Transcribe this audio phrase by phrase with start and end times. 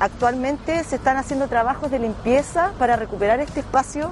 [0.00, 4.10] actualmente se están haciendo trabajos de limpieza para recuperar este espacio.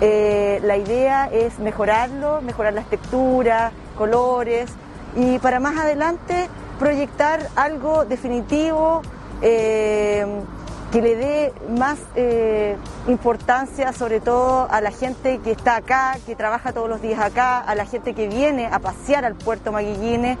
[0.00, 4.70] Eh, la idea es mejorarlo, mejorar las texturas, colores
[5.16, 6.48] y para más adelante
[6.78, 9.02] proyectar algo definitivo
[9.42, 10.24] eh,
[10.92, 12.76] que le dé más eh,
[13.08, 17.58] importancia sobre todo a la gente que está acá, que trabaja todos los días acá,
[17.58, 20.38] a la gente que viene a pasear al puerto Maguillines.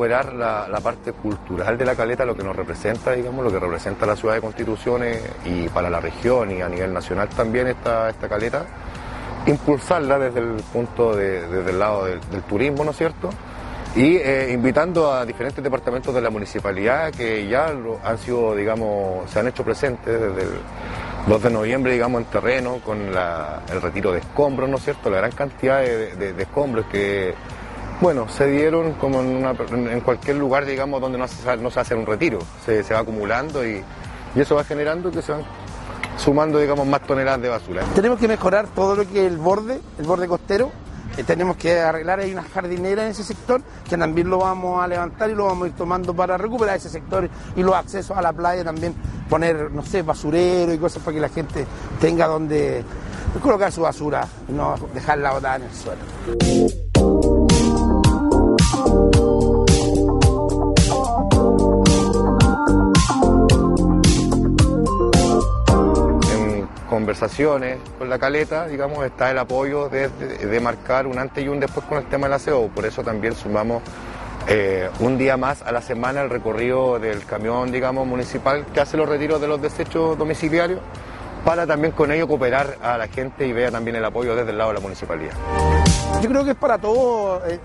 [0.00, 4.06] Recuperar la, parte cultural de la caleta, lo que nos representa, digamos, lo que representa
[4.06, 8.28] la ciudad de Constituciones y para la región y a nivel nacional también esta, esta
[8.28, 8.64] caleta,
[9.46, 13.28] impulsarla desde el punto de, desde el lado del, turismo, ¿no es cierto?
[13.94, 19.40] Y eh, invitando a diferentes departamentos de la municipalidad que ya han sido, digamos, se
[19.40, 20.60] han hecho presentes desde el
[21.26, 25.10] 2 de noviembre, digamos, en terreno, con el retiro de escombros, ¿no es cierto?
[25.10, 27.34] La gran cantidad de escombros que
[28.00, 32.06] bueno, se dieron como en, cualquier lugar, digamos, donde no se, no se hace un
[32.06, 32.38] retiro.
[32.64, 33.82] Se, va acumulando y,
[34.34, 35.42] eso va generando que se van
[36.16, 37.82] sumando, digamos, más toneladas de basura.
[37.94, 40.70] Tenemos que mejorar todo lo que es el borde, el borde costero.
[41.18, 44.86] Eh, tenemos que arreglar, hay una jardinera en ese sector que también lo vamos a
[44.86, 48.22] levantar y lo vamos a ir tomando para recuperar ese sector y los accesos a
[48.22, 48.94] la playa también,
[49.28, 51.66] poner, no sé, basurero y cosas para que la gente
[52.00, 52.84] tenga donde
[53.42, 56.89] colocar su basura y no dejarla botada en el suelo.
[67.98, 71.98] Con la caleta, digamos, está el apoyo de, marcar un antes y un después con
[71.98, 72.68] el tema del aseo.
[72.68, 73.82] Por eso también sumamos
[74.48, 78.96] eh, un día más a la semana el recorrido del camión, digamos, municipal que hace
[78.96, 80.80] los retiros de los desechos domiciliarios
[81.44, 84.58] para también con ello cooperar a la gente y vea también el apoyo desde el
[84.58, 85.32] lado de la municipalidad.
[86.20, 87.58] Yo creo que es para todos eh,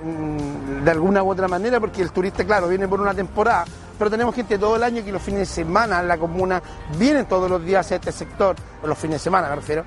[0.84, 3.66] de alguna u otra manera, porque el turista, claro, viene por una temporada,
[3.98, 6.62] pero tenemos gente todo el año que los fines de semana en la comuna
[6.98, 9.84] vienen todos los días a este sector, los fines de semana me refiero,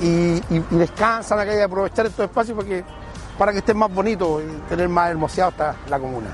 [0.00, 0.40] y,
[0.70, 2.84] descansan acá y aprovechar estos espacios porque,
[3.38, 6.28] para que estén más bonitos y tener más hermoseado hasta la comuna.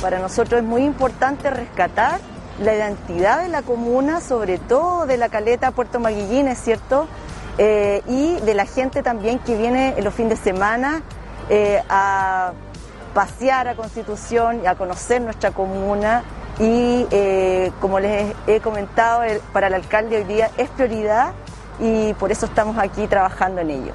[0.00, 2.20] Para nosotros es muy importante rescatar
[2.60, 7.06] la identidad de la comuna, sobre todo de la caleta Puerto Maguillín, cierto,
[7.58, 11.02] eh, y de la gente también que viene en los fines de semana
[11.48, 12.52] eh, a
[13.14, 16.22] pasear a Constitución y a conocer nuestra comuna
[16.58, 21.32] y eh, como les he comentado, para el alcalde hoy día es prioridad
[21.80, 23.92] y por eso estamos aquí trabajando en ello.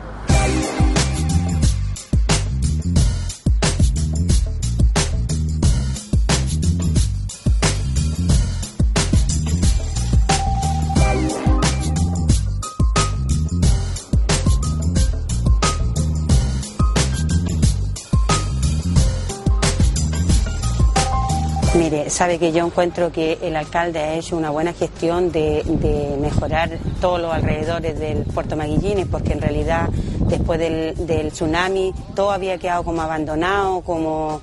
[21.77, 25.63] Mire, sabe que yo encuentro que el alcalde ha hecho una buena gestión de,
[26.19, 29.87] mejorar todos los alrededores del puerto Maguillines, porque en realidad
[30.21, 34.41] después del, del tsunami todo había quedado como abandonado, como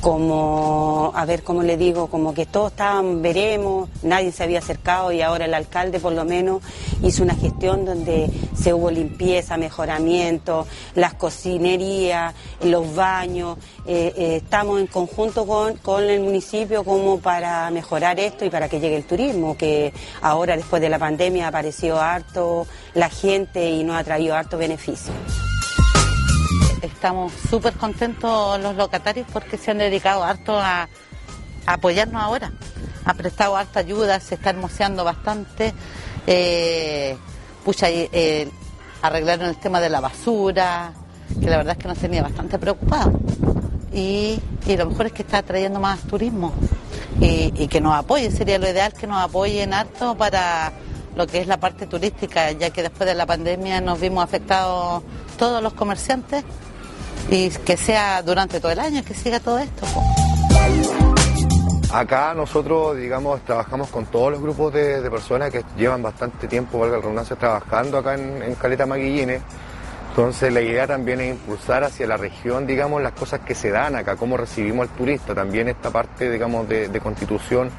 [0.00, 5.12] como, a ver cómo le digo, como que todos estaban, veremos, nadie se había acercado
[5.12, 6.62] y ahora el alcalde por lo menos
[7.02, 14.80] hizo una gestión donde se hubo limpieza, mejoramiento, las cocinerías, los baños, eh, eh, estamos
[14.80, 19.04] en conjunto con, con el municipio como para mejorar esto y para que llegue el
[19.04, 19.92] turismo, que
[20.22, 24.58] ahora después de la pandemia ha aparecido harto la gente y nos ha traído harto
[24.58, 25.12] beneficio
[26.86, 30.88] estamos súper contentos los locatarios porque se han dedicado harto a,
[31.66, 32.52] apoyarnos ahora.
[33.04, 35.74] Han prestado harta ayuda, se está hermoseando bastante.
[36.26, 37.16] Eh,
[37.64, 38.48] pucha, eh,
[39.02, 40.92] arreglaron el tema de la basura,
[41.40, 43.12] que la verdad es que nos tenía bastante preocupado.
[43.92, 46.52] Y, lo mejor es que está trayendo más turismo
[47.20, 48.30] y, que nos apoye.
[48.30, 50.72] Sería lo ideal que nos apoyen harto para
[51.14, 55.02] lo que es la parte turística, ya que después de la pandemia nos vimos afectados
[55.38, 56.44] todos los comerciantes
[57.30, 59.86] y que sea durante todo el año, que siga todo esto.
[61.92, 66.96] Acá nosotros, digamos, trabajamos con todos los grupos de, personas que llevan bastante tiempo, valga
[66.96, 69.40] la redundancia, trabajando acá en, Caleta Maguillines.
[70.10, 73.96] Entonces la idea también es impulsar hacia la región, digamos, las cosas que se dan
[73.96, 75.34] acá, cómo recibimos al turista.
[75.34, 77.70] También esta parte, digamos, de, constitución,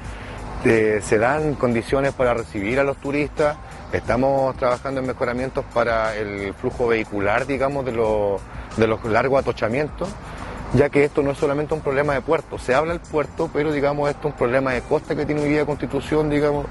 [0.64, 3.58] se dan condiciones para recibir a los turistas.
[3.92, 8.42] Estamos trabajando en mejoramientos para el flujo vehicular, digamos, de los
[8.78, 10.08] de los largos atochamientos,
[10.74, 13.72] ya que esto no es solamente un problema de puerto, se habla del puerto, pero
[13.72, 16.68] digamos esto es un problema de costa que tiene hoy día Constitución, digamos,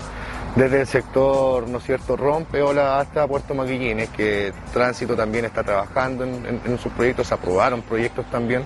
[0.54, 6.24] desde el sector, ¿no es cierto?, Rompeola hasta Puerto Maquillines, que Tránsito también está trabajando
[6.24, 8.62] en, sus proyectos, se aprobaron proyectos también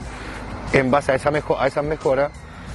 [0.72, 2.30] En base a, esa a esas mejoras,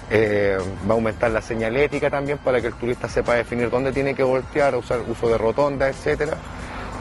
[0.10, 0.58] eh,
[0.88, 4.24] va a aumentar la señalética también para que el turista sepa definir dónde tiene que
[4.24, 6.38] voltear, usar uso de rotonda, etcétera,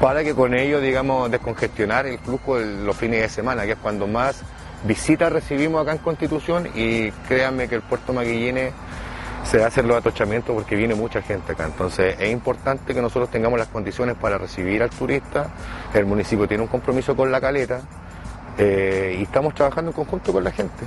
[0.01, 4.06] para que con ello, digamos, descongestionar el flujo los fines de semana, que es cuando
[4.06, 4.43] más
[4.85, 8.73] visitas recibimos acá en Constitución y créanme que el puerto Maguillines
[9.45, 11.67] se hacen los atochamientos porque viene mucha gente acá.
[11.67, 15.50] Entonces es importante que nosotros tengamos las condiciones para recibir al turista.
[15.93, 17.83] El municipio tiene un compromiso con la caleta
[18.59, 20.85] eh, y estamos trabajando en conjunto con la gente.